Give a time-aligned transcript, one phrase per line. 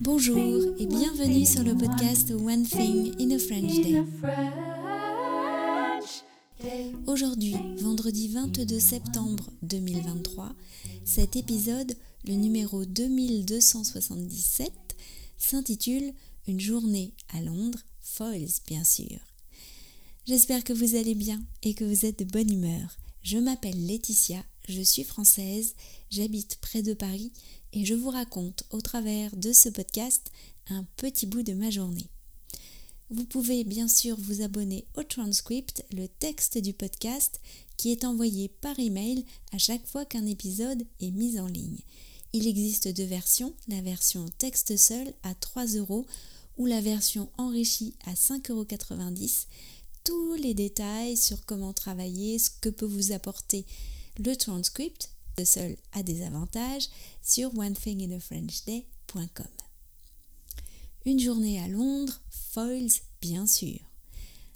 [0.00, 4.04] Bonjour et bienvenue sur le podcast One Thing in a French Day.
[7.06, 10.52] Aujourd'hui, vendredi 22 septembre 2023,
[11.04, 14.70] cet épisode, le numéro 2277,
[15.38, 16.12] s'intitule
[16.46, 19.18] Une journée à Londres, Foils bien sûr.
[20.26, 22.98] J'espère que vous allez bien et que vous êtes de bonne humeur.
[23.22, 25.74] Je m'appelle Laetitia, je suis française,
[26.10, 27.32] j'habite près de Paris
[27.72, 30.30] et je vous raconte au travers de ce podcast
[30.68, 32.08] un petit bout de ma journée.
[33.10, 37.40] Vous pouvez bien sûr vous abonner au transcript, le texte du podcast
[37.76, 41.80] qui est envoyé par email à chaque fois qu'un épisode est mis en ligne.
[42.32, 46.06] Il existe deux versions, la version texte seul à 3 euros
[46.56, 48.64] ou la version enrichie à 5,90 euros.
[50.04, 53.66] Tous les détails sur comment travailler, ce que peut vous apporter
[54.18, 56.88] le transcript, de seul a des avantages,
[57.22, 59.46] sur onethinginafrenchday.com.
[61.04, 63.78] Une journée à Londres, foils bien sûr.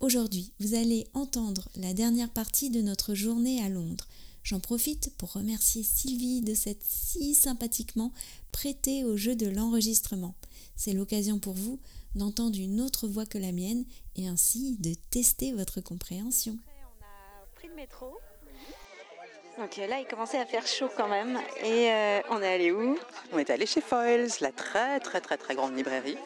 [0.00, 4.06] Aujourd'hui, vous allez entendre la dernière partie de notre journée à Londres.
[4.44, 8.12] J'en profite pour remercier Sylvie de s'être si sympathiquement
[8.52, 10.34] prêtée au jeu de l'enregistrement.
[10.76, 11.80] C'est l'occasion pour vous
[12.14, 16.56] d'entendre une autre voix que la mienne et ainsi de tester votre compréhension.
[16.66, 18.06] On a pris le métro
[19.58, 21.38] donc euh, là, il commençait à faire chaud quand même.
[21.62, 22.98] Et euh, on est allé où?
[23.32, 26.18] On est allé chez Foyles, la très très très très grande librairie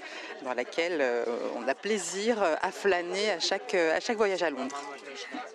[0.43, 1.25] dans laquelle euh,
[1.57, 4.81] on a plaisir à flâner à chaque, à chaque voyage à Londres.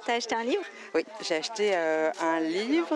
[0.05, 0.63] T'as acheté un livre?
[0.95, 2.95] Oui, j'ai acheté un livre.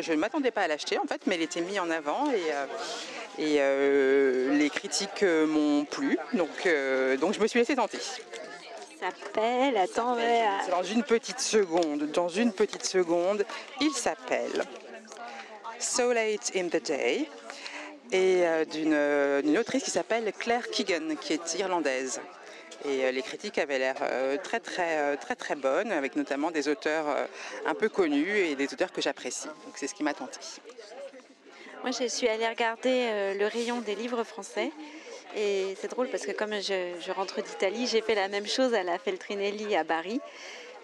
[0.00, 3.42] je ne m'attendais pas à l'acheter en fait, mais il était mis en avant et,
[3.42, 3.58] et
[4.50, 6.18] les critiques m'ont plu.
[6.34, 6.68] Donc,
[7.20, 7.98] donc je me suis laissée tenter
[9.02, 10.16] s'appelle Attends,
[10.70, 13.44] Dans une petite seconde, dans une petite seconde,
[13.80, 14.64] il s'appelle
[15.80, 17.28] So Late in the Day
[18.12, 22.20] et euh, euh, d'une autrice qui s'appelle Claire Keegan, qui est irlandaise.
[22.84, 23.96] Et euh, les critiques avaient l'air
[24.44, 27.06] très très très très bonnes, avec notamment des auteurs
[27.66, 29.48] un peu connus et des auteurs que j'apprécie.
[29.48, 30.38] Donc c'est ce qui m'a tenté.
[31.82, 34.70] Moi, je suis allée regarder le rayon des livres français
[35.36, 38.82] et c'est drôle parce que comme je, rentre d'Italie, j'ai fait la même chose à
[38.82, 40.20] la Feltrinelli à Bari.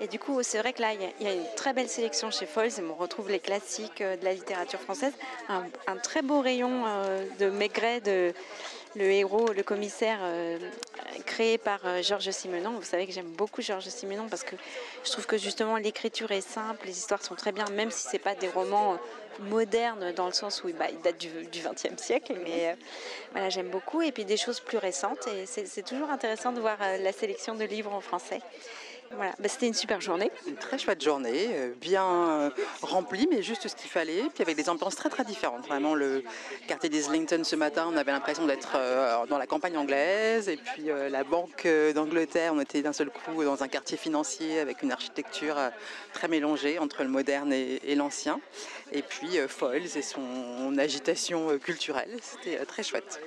[0.00, 2.46] Et du coup, c'est vrai que là, il y, a une très belle sélection chez
[2.46, 2.70] Foyles.
[2.88, 5.12] On retrouve les classiques euh, de la littérature française.
[5.48, 8.32] Un, très beau rayon euh, de Maigret, de,
[8.94, 10.58] le héros, le commissaire euh,
[11.24, 12.72] créé par Georges Simenon.
[12.72, 14.56] Vous savez que j'aime beaucoup Georges Simenon parce que
[15.04, 18.12] je trouve que justement l'écriture est simple, les histoires sont très bien, même si ce
[18.12, 18.98] n'est pas des romans
[19.40, 22.74] moderne dans le sens où bah, il date du XXe siècle, mais euh,
[23.32, 24.02] voilà, j'aime beaucoup.
[24.02, 27.54] Et puis des choses plus récentes, et c'est toujours intéressant de voir euh, la sélection
[27.54, 28.40] de livres en français.
[29.14, 30.30] Voilà, bah, c'était une super journée.
[30.46, 32.50] Une très chouette journée, euh, bien euh,
[32.82, 35.66] remplie, mais juste ce qu'il fallait, puis avec des ambiances très très différentes.
[35.66, 36.22] Vraiment, le
[36.66, 40.90] quartier d'Islington ce matin, on avait l'impression d'être euh, dans la campagne anglaise, et puis
[41.10, 45.56] la Banque d'Angleterre, on était d'un seul coup dans un quartier financier avec une architecture
[46.12, 48.40] très mélangée entre le moderne et, l'ancien.
[48.92, 53.20] Et puis Foyles et son agitation culturelle, c'était très chouette.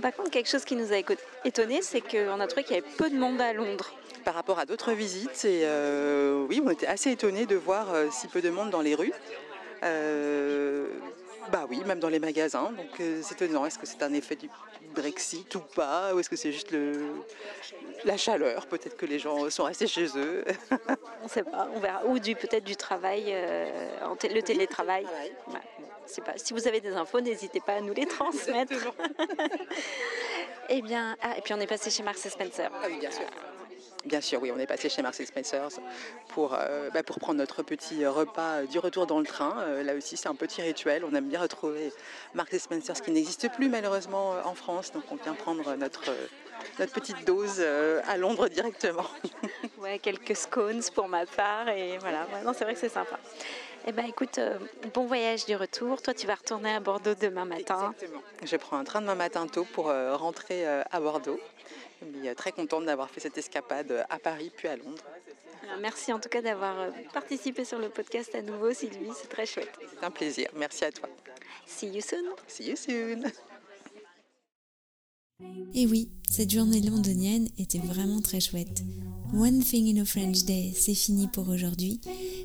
[0.00, 0.96] Par contre, quelque chose qui nous a
[1.44, 3.92] étonné, c'est qu'on a trouvé qu'il y avait peu de monde à Londres
[4.24, 5.42] par rapport à d'autres visites.
[5.44, 8.94] Euh, oui, on était assez étonnés de voir euh, si peu de monde dans les
[8.94, 9.12] rues.
[9.82, 10.86] Euh,
[11.50, 12.72] bah oui, même dans les magasins.
[12.72, 13.66] Donc c'est étonnant.
[13.66, 14.48] Est-ce que c'est un effet du
[14.94, 17.14] Brexit ou pas Ou est-ce que c'est juste le,
[18.04, 20.44] la chaleur Peut-être que les gens sont restés chez eux?
[21.20, 21.68] on ne sait pas.
[21.74, 22.04] On verra.
[22.06, 25.06] Ou du peut-être du travail, le télétravail.
[26.24, 26.32] pas.
[26.36, 28.74] Si vous avez des infos, n'hésitez pas à nous les transmettre.
[30.72, 32.70] Eh bien, ah, et puis on est passé chez Marks Spencer.
[32.72, 33.26] Ah oui, bien sûr.
[34.06, 35.68] Bien sûr, oui, on est passé chez Marks Spencer
[36.28, 39.56] pour, euh, bah, pour prendre notre petit repas du retour dans le train.
[39.58, 41.04] Euh, là aussi, c'est un petit rituel.
[41.04, 41.92] On aime bien retrouver
[42.32, 44.92] Marks Spencer, ce qui n'existe plus malheureusement en France.
[44.92, 46.04] Donc on vient prendre notre,
[46.94, 49.06] petite dose euh, à Londres directement.
[49.80, 51.68] ouais, quelques scones pour ma part.
[51.68, 53.18] Et voilà, non, c'est vrai que c'est sympa.
[53.86, 54.38] Eh bien, écoute,
[54.92, 56.02] bon voyage du retour.
[56.02, 57.94] Toi, tu vas retourner à Bordeaux demain matin.
[57.94, 58.22] Exactement.
[58.44, 61.40] Je prends un train demain matin tôt pour rentrer à Bordeaux.
[62.02, 65.02] Euh, très contente d'avoir fait cette escapade à Paris puis à Londres.
[65.80, 69.12] Merci en tout cas d'avoir euh, participé sur le podcast à nouveau, Sylvie.
[69.14, 69.70] C'est très chouette.
[69.78, 70.48] C'est un plaisir.
[70.54, 71.08] Merci à toi.
[71.66, 72.34] See you soon.
[72.48, 73.30] See you soon.
[75.74, 78.82] Et oui, cette journée londonienne était vraiment très chouette.
[79.32, 82.00] One Thing in a French Day, c'est fini pour aujourd'hui.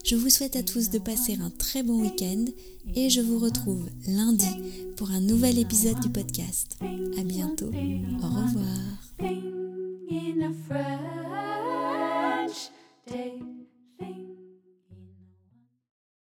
[0.05, 2.45] Je vous souhaite à tous de passer un très bon week-end
[2.93, 4.45] et je vous retrouve lundi
[4.95, 6.77] pour un nouvel épisode du podcast.
[7.17, 7.71] À bientôt.